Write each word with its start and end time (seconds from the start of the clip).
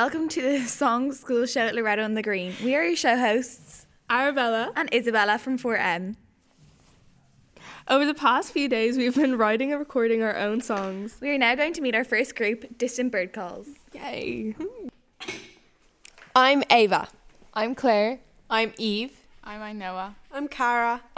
Hi, 0.00 0.06
and 0.06 0.14
welcome 0.14 0.28
to 0.30 0.40
the 0.40 0.60
Song 0.66 1.12
School 1.12 1.44
Show 1.44 1.60
at 1.60 1.74
Loreto 1.74 2.02
on 2.02 2.14
the 2.14 2.22
Green. 2.22 2.54
We 2.64 2.74
are 2.74 2.82
your 2.82 2.96
show 2.96 3.18
hosts, 3.18 3.84
Arabella. 4.08 4.72
and 4.74 4.88
Isabella 4.94 5.36
from 5.36 5.58
4M. 5.58 6.16
Over 7.86 8.06
the 8.06 8.14
past 8.14 8.50
few 8.50 8.66
days, 8.66 8.96
we've 8.96 9.14
been 9.14 9.36
writing 9.36 9.72
and 9.72 9.78
recording 9.78 10.22
our 10.22 10.34
own 10.34 10.62
songs. 10.62 11.18
We 11.20 11.28
are 11.28 11.36
now 11.36 11.54
going 11.54 11.74
to 11.74 11.82
meet 11.82 11.94
our 11.94 12.04
first 12.04 12.34
group, 12.34 12.78
Distant 12.78 13.12
Bird 13.12 13.34
Calls. 13.34 13.68
Yay! 13.92 14.52
Hmm. 14.52 14.88
I'm 16.34 16.62
Ava. 16.70 17.08
I'm 17.52 17.74
Claire. 17.74 18.20
I'm 18.48 18.72
Eve. 18.78 19.12
I'm 19.44 19.78
Noah. 19.78 20.16
I'm 20.32 20.48
Cara. 20.48 21.02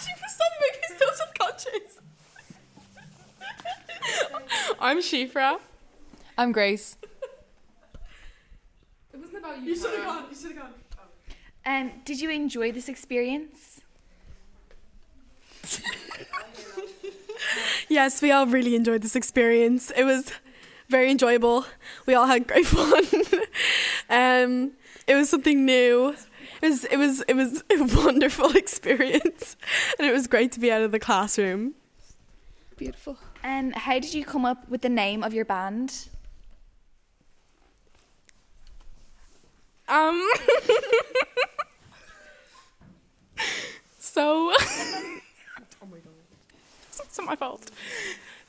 She 0.00 0.10
was 0.18 0.34
so 0.38 0.44
making 0.62 0.96
so 0.98 1.06
subconscious. 1.14 2.00
I'm 4.80 4.98
Shifra. 4.98 5.60
I'm 6.42 6.50
Grace. 6.50 6.96
It 9.12 9.20
wasn't 9.20 9.38
about 9.38 9.62
you. 9.62 9.76
Cara. 9.76 10.24
You 10.28 10.36
should 10.36 10.56
have 10.56 10.60
gone. 10.60 10.72
Um, 11.64 11.92
did 12.04 12.20
you 12.20 12.30
enjoy 12.30 12.72
this 12.72 12.88
experience? 12.88 13.80
Yes, 17.88 18.22
we 18.22 18.30
all 18.30 18.46
really 18.46 18.74
enjoyed 18.74 19.02
this 19.02 19.14
experience. 19.14 19.92
It 19.94 20.04
was 20.04 20.32
very 20.88 21.10
enjoyable. 21.10 21.66
We 22.06 22.14
all 22.14 22.26
had 22.26 22.46
great 22.46 22.66
fun. 22.78 23.04
um, 24.08 24.72
it 25.06 25.14
was 25.14 25.28
something 25.28 25.64
new. 25.66 26.14
It 26.62 26.68
was 26.68 26.84
it 26.86 26.96
was 26.96 27.22
it 27.28 27.36
was 27.36 27.62
a 27.70 27.84
wonderful 28.04 28.56
experience, 28.56 29.56
and 29.98 30.08
it 30.08 30.12
was 30.12 30.26
great 30.26 30.52
to 30.52 30.60
be 30.60 30.72
out 30.72 30.82
of 30.82 30.90
the 30.90 30.98
classroom. 30.98 31.74
Beautiful. 32.76 33.18
Um, 33.44 33.72
how 33.72 33.98
did 33.98 34.14
you 34.14 34.24
come 34.24 34.44
up 34.44 34.68
with 34.68 34.80
the 34.80 34.88
name 34.88 35.22
of 35.22 35.34
your 35.34 35.44
band? 35.44 36.08
Um. 39.92 40.26
so. 43.98 44.50
oh 44.56 45.20
my 45.90 45.98
god. 45.98 46.14
It's 46.88 47.18
not 47.18 47.26
my 47.26 47.36
fault. 47.36 47.70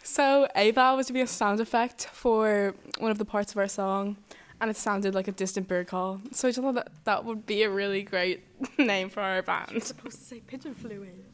So 0.03 0.47
Ava 0.55 0.95
was 0.95 1.07
to 1.07 1.13
be 1.13 1.19
a 1.19 1.27
sound 1.27 1.59
effect 1.59 2.07
for 2.13 2.73
one 2.97 3.11
of 3.11 3.17
the 3.17 3.25
parts 3.25 3.51
of 3.51 3.57
our 3.57 3.67
song, 3.67 4.15
and 4.61 4.69
it 4.69 4.77
sounded 4.77 5.13
like 5.13 5.27
a 5.27 5.33
distant 5.33 5.67
bird 5.67 5.87
call. 5.87 6.21
So 6.31 6.47
I 6.47 6.51
just 6.51 6.61
thought 6.61 6.75
that 6.75 6.87
that 7.03 7.25
would 7.25 7.45
be 7.45 7.63
a 7.63 7.69
really 7.69 8.03
great 8.03 8.45
name 8.77 9.09
for 9.09 9.19
our 9.19 9.41
band. 9.41 9.83
supposed 9.83 10.19
to 10.19 10.23
say 10.23 10.39
pigeon 10.39 10.73
flew 10.75 11.03
in. 11.03 11.25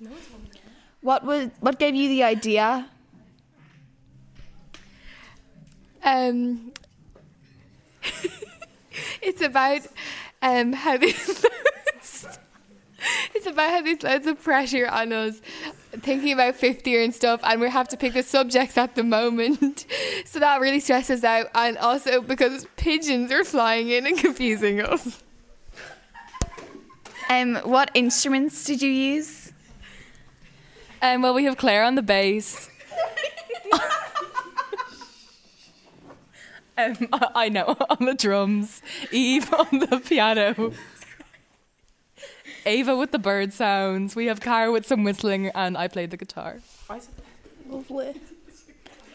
What 1.00 1.24
was 1.24 1.50
what 1.60 1.78
gave 1.78 1.94
you 1.94 2.08
the 2.08 2.24
idea? 2.24 2.88
Um, 6.04 6.72
it's 9.22 9.42
about 9.42 9.82
um 10.42 10.72
how 10.72 10.96
there's 10.96 11.44
it's 13.34 13.46
about 13.46 13.70
how 13.70 13.82
there's 13.82 14.02
loads 14.02 14.26
of 14.26 14.42
pressure 14.42 14.86
on 14.86 15.12
us 15.12 15.40
thinking 15.92 16.32
about 16.32 16.54
fifth 16.54 16.86
year 16.86 17.02
and 17.02 17.14
stuff, 17.14 17.40
and 17.44 17.60
we 17.60 17.68
have 17.70 17.88
to 17.88 17.96
pick 17.96 18.12
the 18.12 18.22
subjects 18.22 18.76
at 18.76 18.94
the 18.94 19.04
moment. 19.04 19.86
So 20.24 20.40
that 20.40 20.60
really 20.60 20.80
stresses 20.80 21.24
out, 21.24 21.46
and 21.54 21.78
also 21.78 22.20
because 22.20 22.66
pigeons 22.76 23.32
are 23.32 23.44
flying 23.44 23.88
in 23.88 24.06
and 24.06 24.18
confusing 24.18 24.80
us. 24.80 25.22
Um, 27.30 27.56
what 27.56 27.90
instruments 27.94 28.64
did 28.64 28.82
you 28.82 28.90
use? 28.90 29.52
Um, 31.00 31.22
well, 31.22 31.32
we 31.32 31.44
have 31.44 31.56
Claire 31.56 31.84
on 31.84 31.94
the 31.94 32.02
bass. 32.02 32.68
Um, 36.78 37.08
I, 37.12 37.28
I 37.34 37.48
know 37.48 37.76
on 37.90 38.06
the 38.06 38.14
drums, 38.14 38.82
Eve 39.12 39.52
on 39.58 39.78
the 39.80 40.02
piano, 40.06 40.72
Ava 42.64 42.96
with 42.96 43.12
the 43.12 43.18
bird 43.18 43.52
sounds. 43.52 44.16
We 44.16 44.26
have 44.26 44.40
Cara 44.40 44.70
with 44.72 44.86
some 44.86 45.04
whistling, 45.04 45.48
and 45.48 45.76
I 45.76 45.88
played 45.88 46.10
the 46.10 46.16
guitar. 46.16 46.60
Lovely. 47.68 48.14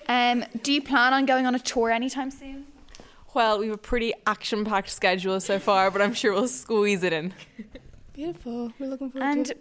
Um, 0.07 0.45
do 0.61 0.73
you 0.73 0.81
plan 0.81 1.13
on 1.13 1.25
going 1.25 1.45
on 1.45 1.55
a 1.55 1.59
tour 1.59 1.89
anytime 1.89 2.29
soon? 2.29 2.65
Well, 3.33 3.59
we 3.59 3.67
have 3.67 3.75
a 3.75 3.79
pretty 3.79 4.13
action 4.27 4.63
packed 4.63 4.89
schedule 4.89 5.39
so 5.39 5.57
far, 5.57 5.89
but 5.89 6.01
I'm 6.01 6.13
sure 6.13 6.33
we'll 6.33 6.47
squeeze 6.47 7.03
it 7.03 7.13
in. 7.13 7.33
Beautiful. 8.13 8.71
We're 8.77 8.87
looking 8.89 9.09
forward 9.09 9.25
And 9.25 9.53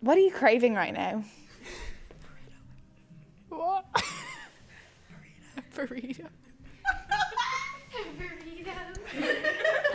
what 0.00 0.18
are 0.18 0.20
you 0.20 0.30
craving 0.30 0.74
right 0.74 0.92
now? 0.92 1.24
What? 3.48 3.86
Burrito. 5.74 6.26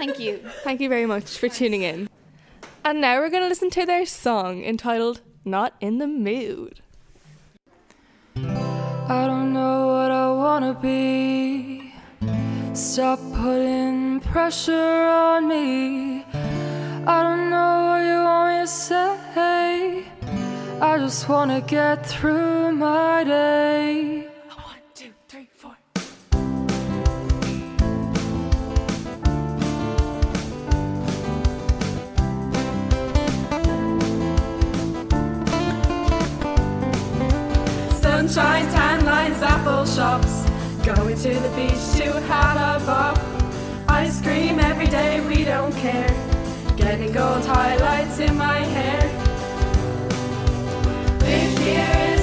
Thank 0.05 0.19
you. 0.19 0.39
Thank 0.65 0.81
you 0.81 0.89
very 0.89 1.05
much 1.05 1.37
for 1.37 1.47
tuning 1.47 1.83
in. 1.83 2.09
And 2.83 2.99
now 2.99 3.19
we're 3.19 3.29
going 3.29 3.43
to 3.43 3.47
listen 3.47 3.69
to 3.69 3.85
their 3.85 4.05
song 4.05 4.61
entitled 4.61 5.21
Not 5.45 5.75
in 5.79 5.99
the 5.99 6.07
Mood. 6.07 6.81
I 8.35 9.27
don't 9.27 9.53
know 9.53 9.87
what 9.87 10.11
I 10.11 10.29
wanna 10.31 10.73
be. 10.73 11.93
Stop 12.73 13.19
putting 13.33 14.19
pressure 14.19 14.73
on 14.73 15.47
me. 15.47 16.25
I 17.07 17.23
don't 17.23 17.49
know 17.49 17.85
what 17.85 18.01
you 18.05 18.19
want 18.23 18.49
me 18.49 18.61
to 18.61 18.67
say. 18.67 20.05
I 20.81 20.97
just 20.97 21.29
wanna 21.29 21.61
get 21.61 22.05
through 22.05 22.73
my 22.73 23.23
day. 23.23 24.22
Sunshine, 38.23 38.71
tan 38.71 39.03
lines, 39.03 39.41
apple 39.41 39.85
shops. 39.85 40.45
Going 40.85 41.17
to 41.17 41.33
the 41.33 41.49
beach 41.57 41.83
to 41.97 42.21
have 42.21 42.81
a 42.81 42.85
bop. 42.85 43.19
Ice 43.89 44.21
cream 44.21 44.61
every 44.61 44.87
day, 44.87 45.19
we 45.27 45.43
don't 45.43 45.75
care. 45.75 46.07
Getting 46.77 47.11
gold 47.11 47.45
highlights 47.45 48.19
in 48.19 48.37
my 48.37 48.59
hair. 48.59 49.01
Fifth 51.19 51.65
year 51.65 52.22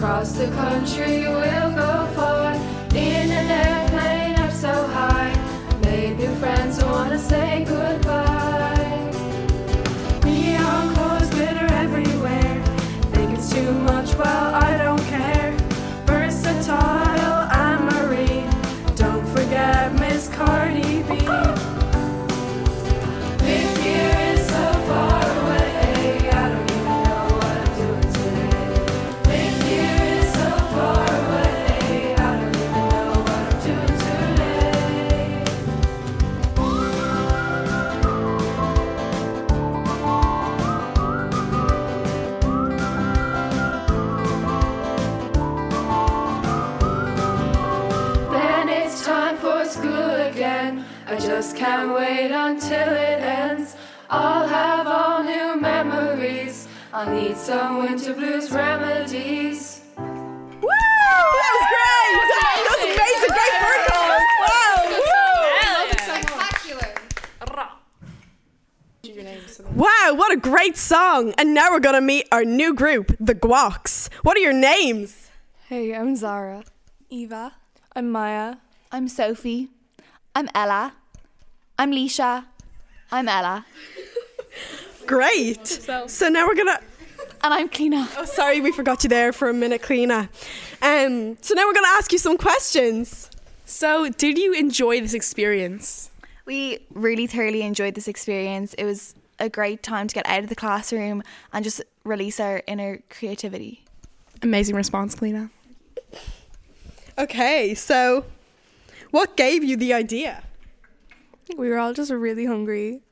Across 0.00 0.32
the 0.32 0.46
country 0.52 1.26
I 51.10 51.18
just 51.18 51.56
can't 51.56 51.92
wait 51.92 52.30
until 52.30 52.88
it 52.92 53.20
ends. 53.20 53.74
I'll 54.08 54.46
have 54.46 54.86
all 54.86 55.24
new 55.24 55.60
memories. 55.60 56.68
I 56.92 57.12
need 57.12 57.36
some 57.36 57.78
winter 57.78 58.14
blues 58.14 58.52
remedies. 58.52 59.80
Woo! 59.96 60.04
That 60.62 61.52
was 61.56 61.66
great! 61.74 62.14
That 62.30 62.62
was 62.70 62.82
amazing! 62.94 63.32
Great 63.34 63.56
work, 63.66 63.82
guys! 63.90 64.22
Wow! 69.74 69.74
Wow, 69.74 70.14
what 70.14 70.30
a 70.32 70.36
great 70.36 70.76
song! 70.76 71.34
And 71.36 71.54
now 71.54 71.72
we're 71.72 71.80
gonna 71.80 72.00
meet 72.00 72.28
our 72.30 72.44
new 72.44 72.72
group, 72.72 73.16
the 73.18 73.34
Guacs. 73.34 74.08
What 74.22 74.36
are 74.36 74.40
your 74.40 74.52
names? 74.52 75.28
Hey, 75.66 75.92
I'm 75.92 76.14
Zara. 76.14 76.62
Eva. 77.08 77.54
I'm 77.96 78.12
Maya. 78.12 78.58
I'm 78.92 79.08
Sophie. 79.08 79.70
I'm 80.36 80.48
Ella. 80.54 80.94
I'm 81.80 81.92
Leisha. 81.92 82.44
I'm 83.10 83.26
Ella. 83.26 83.64
Great. 85.06 85.66
So 85.66 86.28
now 86.28 86.46
we're 86.46 86.54
gonna. 86.54 86.78
And 87.42 87.54
I'm 87.54 87.70
Kleena. 87.70 88.06
Oh, 88.18 88.26
sorry, 88.26 88.60
we 88.60 88.70
forgot 88.70 89.02
you 89.02 89.08
there 89.08 89.32
for 89.32 89.48
a 89.48 89.54
minute, 89.54 89.80
Kleena. 89.80 90.28
Um, 90.82 91.38
so 91.40 91.54
now 91.54 91.66
we're 91.66 91.72
gonna 91.72 91.96
ask 91.96 92.12
you 92.12 92.18
some 92.18 92.36
questions. 92.36 93.30
So, 93.64 94.10
did 94.10 94.36
you 94.36 94.52
enjoy 94.52 95.00
this 95.00 95.14
experience? 95.14 96.10
We 96.44 96.80
really 96.92 97.26
thoroughly 97.26 97.62
enjoyed 97.62 97.94
this 97.94 98.08
experience. 98.08 98.74
It 98.74 98.84
was 98.84 99.14
a 99.38 99.48
great 99.48 99.82
time 99.82 100.06
to 100.06 100.14
get 100.14 100.26
out 100.26 100.42
of 100.42 100.50
the 100.50 100.56
classroom 100.56 101.22
and 101.50 101.64
just 101.64 101.80
release 102.04 102.38
our 102.38 102.62
inner 102.66 102.98
creativity. 103.08 103.84
Amazing 104.42 104.76
response, 104.76 105.22
Lena. 105.22 105.48
Okay, 107.16 107.74
so 107.74 108.26
what 109.12 109.34
gave 109.34 109.64
you 109.64 109.78
the 109.78 109.94
idea? 109.94 110.42
We 111.56 111.68
were 111.68 111.78
all 111.78 111.92
just 111.92 112.10
really 112.10 112.46
hungry. 112.46 113.02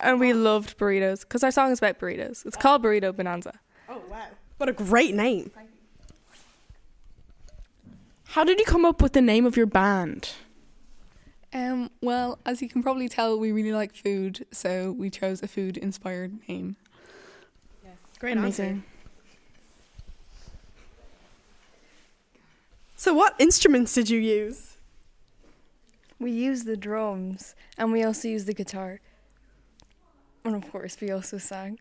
And 0.00 0.18
we 0.18 0.32
loved 0.32 0.76
burritos 0.76 1.20
because 1.20 1.44
our 1.44 1.50
song 1.50 1.70
is 1.70 1.78
about 1.78 1.98
burritos. 1.98 2.44
It's 2.44 2.56
called 2.56 2.82
Burrito 2.82 3.14
Bonanza. 3.14 3.60
Oh 3.88 4.02
wow, 4.10 4.26
what 4.56 4.68
a 4.68 4.72
great 4.72 5.14
name! 5.14 5.52
How 8.24 8.42
did 8.42 8.58
you 8.58 8.64
come 8.64 8.84
up 8.84 9.00
with 9.00 9.12
the 9.12 9.20
name 9.20 9.46
of 9.46 9.56
your 9.56 9.66
band? 9.66 10.30
Um, 11.52 11.90
well, 12.02 12.40
as 12.44 12.60
you 12.60 12.68
can 12.68 12.82
probably 12.82 13.08
tell, 13.08 13.38
we 13.38 13.52
really 13.52 13.72
like 13.72 13.94
food, 13.94 14.44
so 14.50 14.90
we 14.90 15.08
chose 15.08 15.40
a 15.40 15.46
food 15.46 15.76
inspired 15.76 16.36
name. 16.48 16.74
Great 18.18 18.36
Amazing. 18.36 18.82
So, 22.96 23.14
what 23.14 23.34
instruments 23.38 23.94
did 23.94 24.10
you 24.10 24.18
use? 24.18 24.78
We 26.18 26.30
use 26.30 26.64
the 26.64 26.76
drums 26.76 27.54
and 27.76 27.92
we 27.92 28.02
also 28.02 28.28
use 28.28 28.44
the 28.44 28.54
guitar. 28.54 29.00
And 30.44 30.54
of 30.54 30.70
course, 30.70 30.96
we 31.00 31.10
also 31.10 31.38
sang. 31.38 31.78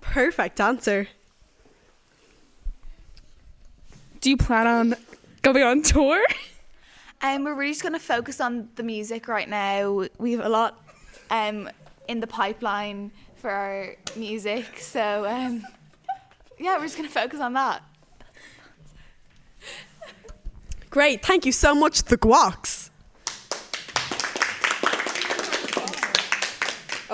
Perfect 0.00 0.60
answer. 0.60 1.08
Do 4.20 4.30
you 4.30 4.36
plan 4.36 4.66
on 4.66 4.94
going 5.42 5.62
on 5.62 5.82
tour? 5.82 6.24
Um, 7.24 7.44
we're 7.44 7.54
really 7.54 7.70
just 7.70 7.82
going 7.82 7.92
to 7.92 8.00
focus 8.00 8.40
on 8.40 8.68
the 8.74 8.82
music 8.82 9.28
right 9.28 9.48
now. 9.48 10.08
We 10.18 10.32
have 10.32 10.44
a 10.44 10.48
lot 10.48 10.82
um, 11.30 11.70
in 12.08 12.18
the 12.18 12.26
pipeline 12.26 13.12
for 13.36 13.48
our 13.48 13.94
music. 14.16 14.80
So, 14.80 15.24
um, 15.26 15.64
yeah, 16.58 16.76
we're 16.78 16.82
just 16.82 16.96
going 16.96 17.08
to 17.08 17.14
focus 17.14 17.38
on 17.38 17.52
that. 17.52 17.82
Great, 20.90 21.24
thank 21.24 21.46
you 21.46 21.52
so 21.52 21.76
much, 21.76 22.02
the 22.02 22.18
Guacs. 22.18 22.81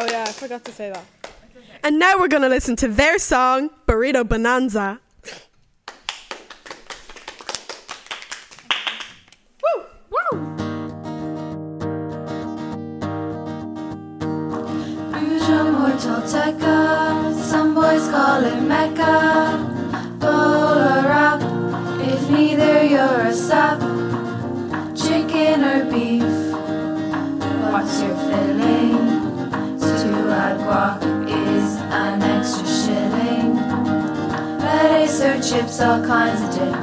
Oh 0.00 0.06
yeah, 0.08 0.26
I 0.28 0.30
forgot 0.30 0.64
to 0.64 0.70
say 0.70 0.90
that. 0.90 1.04
And 1.82 1.98
now 1.98 2.18
we're 2.20 2.28
gonna 2.28 2.48
listen 2.48 2.76
to 2.76 2.86
their 2.86 3.18
song, 3.18 3.70
Burrito 3.84 4.26
Bonanza. 4.26 5.00
All 35.80 36.04
kinds 36.04 36.40
of 36.42 36.50
dips. 36.54 36.77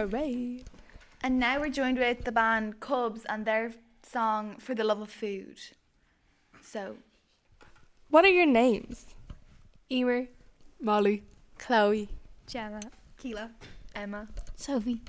Hooray. 0.00 0.62
And 1.22 1.38
now 1.38 1.60
we're 1.60 1.68
joined 1.68 1.98
with 1.98 2.24
the 2.24 2.32
band 2.32 2.80
Cubs 2.80 3.26
and 3.28 3.44
their 3.44 3.72
song 4.02 4.56
For 4.58 4.74
the 4.74 4.82
Love 4.82 5.02
of 5.02 5.10
Food. 5.10 5.60
So, 6.62 6.96
What 8.08 8.24
are 8.24 8.30
your 8.30 8.46
names? 8.46 9.04
Emer, 9.92 10.28
Molly, 10.80 11.22
Chloe. 11.58 12.08
Gemma, 12.46 12.80
Keela, 13.18 13.50
Emma. 13.94 14.26
Sophie. 14.56 15.02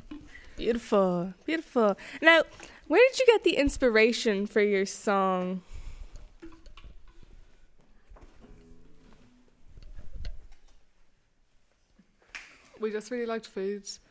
Beautiful. 0.57 1.33
Beautiful. 1.45 1.95
Now, 2.21 2.41
where 2.88 3.01
did 3.12 3.19
you 3.19 3.25
get 3.27 3.45
the 3.45 3.55
inspiration 3.55 4.45
for 4.45 4.62
your 4.62 4.86
song? 4.86 5.62
We 12.81 12.91
just 12.91 13.10
really 13.10 13.25
liked 13.25 13.48
foods. 13.48 14.01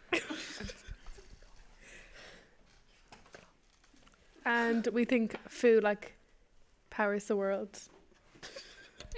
And 4.51 4.89
we 4.89 5.05
think 5.05 5.37
food 5.49 5.85
like 5.85 6.15
powers 6.91 7.25
the 7.27 7.37
world. 7.37 7.79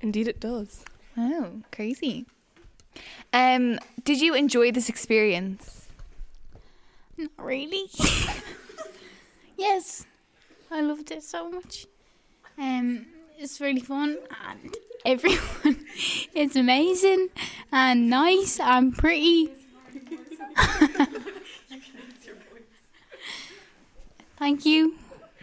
Indeed, 0.03 0.29
it 0.29 0.41
does. 0.41 0.85
Oh, 1.17 1.63
crazy. 1.71 2.27
Um, 3.33 3.79
did 4.05 4.21
you 4.21 4.35
enjoy 4.35 4.73
this 4.73 4.91
experience? 4.91 5.89
Not 7.17 7.31
really. 7.39 7.85
yes, 9.57 10.05
I 10.71 10.83
loved 10.83 11.11
it 11.11 11.23
so 11.23 11.51
much. 11.51 11.87
Um, 12.59 13.07
it's 13.39 13.59
really 13.61 13.81
fun 13.81 14.19
and 14.47 14.77
everyone 15.07 15.87
is 16.35 16.57
amazing 16.57 17.29
and 17.71 18.11
nice 18.11 18.61
and 18.61 18.95
pretty. 18.95 19.51
Thank 24.37 24.67
you. 24.67 24.97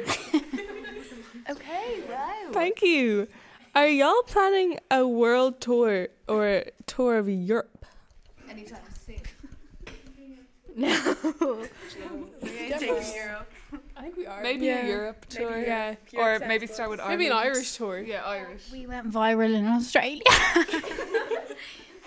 Okay, 1.50 2.02
wow. 2.08 2.50
Thank 2.52 2.84
you. 2.84 3.28
Are 3.74 3.88
y'all 3.88 4.22
planning 4.28 4.78
a 4.92 5.08
world 5.08 5.60
tour 5.60 6.10
or 6.28 6.48
a 6.48 6.66
tour 6.86 7.18
of 7.18 7.28
Europe? 7.28 7.88
Anytime 8.48 8.78
soon. 9.06 9.22
I 13.98 14.02
think 14.02 14.18
we 14.18 14.26
are. 14.26 14.42
Maybe 14.44 14.66
Yeah. 14.68 14.86
a 14.86 14.88
Europe 14.88 15.26
tour. 15.28 15.58
Yeah. 15.60 15.96
Or 16.16 16.40
maybe 16.40 16.68
start 16.68 16.90
with 16.90 17.00
Maybe 17.08 17.28
an 17.28 17.34
Irish 17.34 17.76
tour. 17.78 18.00
Yeah, 18.00 18.24
Irish. 18.26 18.70
We 18.72 18.86
went 18.86 19.10
viral 19.12 19.54
in 19.54 19.66
Australia. 19.66 20.22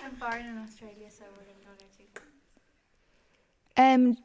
I'm 0.03 0.15
foreign 0.19 0.45
in 0.45 0.57
Australia, 0.59 1.09
so 1.09 1.23
we're 1.35 1.45
going 1.45 1.59
to 1.59 1.65
go 1.65 1.71
there 1.79 1.89
too. 1.97 2.07
Um, 3.77 4.17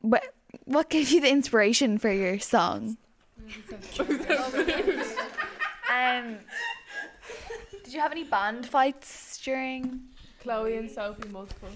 what 0.00 0.34
what 0.64 0.90
gave 0.90 1.10
you 1.10 1.20
the 1.20 1.30
inspiration 1.30 1.98
for 1.98 2.10
your 2.10 2.38
song? 2.38 2.96
um, 5.92 6.36
did 7.84 7.92
you 7.92 8.00
have 8.00 8.12
any 8.12 8.24
band 8.24 8.66
fights 8.66 9.38
during? 9.44 10.02
Chloe 10.42 10.76
and 10.76 10.90
Sophie 10.90 11.28
multiple. 11.28 11.68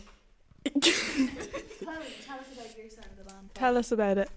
Tell 0.64 0.80
us 0.80 2.52
about 2.52 2.76
your 2.76 2.90
side 2.90 3.06
of 3.06 3.16
the 3.18 3.24
band. 3.24 3.54
Tell 3.54 3.76
us 3.76 3.92
about 3.92 4.18
it. 4.18 4.30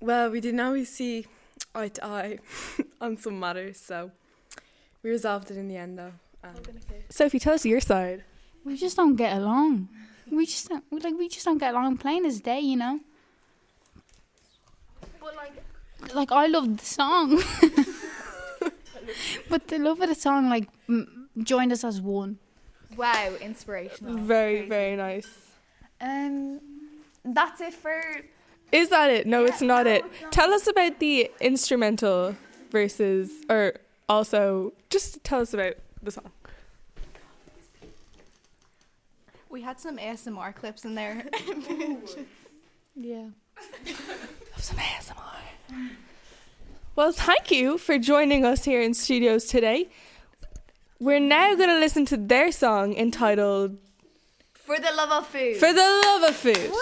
Well, 0.00 0.30
we 0.30 0.40
didn't 0.40 0.60
always 0.60 0.88
see 0.88 1.26
eye 1.74 1.88
to 1.88 2.04
eye 2.04 2.38
on 3.00 3.16
some 3.16 3.38
matters, 3.38 3.78
so 3.78 4.10
we 5.02 5.10
resolved 5.10 5.50
it 5.50 5.56
in 5.56 5.68
the 5.68 5.76
end, 5.76 5.98
though. 5.98 6.12
Um, 6.42 6.54
Sophie, 7.10 7.38
tell 7.38 7.54
us 7.54 7.66
your 7.66 7.80
side. 7.80 8.24
We 8.64 8.76
just 8.76 8.96
don't 8.96 9.16
get 9.16 9.36
along. 9.36 9.88
We 10.30 10.46
just 10.46 10.68
don't, 10.68 10.84
like 11.04 11.14
we 11.18 11.28
just 11.28 11.44
don't 11.44 11.58
get 11.58 11.74
along 11.74 11.98
plain 11.98 12.24
as 12.24 12.40
day, 12.40 12.60
you 12.60 12.76
know. 12.76 13.00
But 16.00 16.14
like, 16.14 16.30
like 16.30 16.32
I 16.32 16.46
love 16.46 16.76
the 16.78 16.84
song, 16.84 17.36
but 19.48 19.68
the 19.68 19.78
love 19.78 20.00
of 20.00 20.08
the 20.08 20.14
song 20.14 20.48
like 20.48 20.68
m- 20.88 21.28
joined 21.42 21.72
us 21.72 21.84
as 21.84 22.00
one. 22.00 22.38
Wow, 22.96 23.34
inspirational. 23.40 24.14
Very, 24.18 24.58
Crazy. 24.58 24.68
very 24.68 24.96
nice. 24.96 25.28
Um, 26.00 26.60
that's 27.24 27.60
it 27.60 27.74
for. 27.74 28.00
Is 28.72 28.88
that 28.88 29.10
it? 29.10 29.26
No, 29.26 29.44
it's 29.44 29.60
not 29.62 29.84
no, 29.86 29.90
it. 29.92 30.04
it's 30.04 30.22
not. 30.22 30.32
Tell 30.32 30.52
us 30.52 30.66
about 30.66 30.98
the 31.00 31.30
instrumental 31.40 32.36
versus, 32.70 33.30
or 33.48 33.74
also 34.08 34.72
just 34.90 35.22
tell 35.24 35.40
us 35.40 35.52
about 35.54 35.74
the 36.02 36.10
song. 36.10 36.30
We 39.48 39.62
had 39.62 39.80
some 39.80 39.98
ASMR 39.98 40.54
clips 40.54 40.84
in 40.84 40.94
there. 40.94 41.24
Yeah. 42.96 43.28
Some 44.60 44.76
ASMR. 44.76 45.90
Well, 46.94 47.12
thank 47.12 47.50
you 47.50 47.78
for 47.78 47.96
joining 47.96 48.44
us 48.44 48.64
here 48.64 48.82
in 48.82 48.92
studios 48.92 49.46
today. 49.46 49.88
We're 50.98 51.18
now 51.18 51.54
going 51.54 51.70
to 51.70 51.78
listen 51.78 52.04
to 52.06 52.18
their 52.18 52.52
song 52.52 52.92
entitled 52.94 53.78
For 54.52 54.78
the 54.78 54.92
love 54.94 55.10
of 55.10 55.26
food. 55.26 55.56
For 55.56 55.72
the 55.72 56.02
Love 56.04 56.28
of 56.28 56.36
Food. 56.36 56.72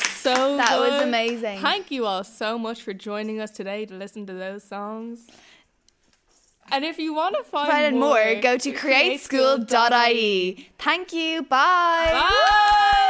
Was 0.00 0.10
so 0.16 0.56
That 0.56 0.78
was 0.78 1.02
amazing. 1.02 1.60
Thank 1.60 1.90
you 1.90 2.06
all 2.06 2.24
so 2.24 2.58
much 2.58 2.82
for 2.82 2.92
joining 2.92 3.40
us 3.40 3.50
today 3.50 3.86
to 3.86 3.94
listen 3.94 4.26
to 4.26 4.34
those 4.34 4.64
songs. 4.64 5.26
And 6.72 6.84
if 6.84 6.98
you 6.98 7.12
want 7.14 7.34
to 7.36 7.42
find, 7.42 7.68
Find 7.68 7.94
out 7.96 8.00
more, 8.00 8.34
go 8.40 8.56
to 8.56 8.72
createschool.ie. 8.72 10.68
Thank 10.78 11.12
you. 11.12 11.42
Bye. 11.42 12.08
Bye. 12.12 13.06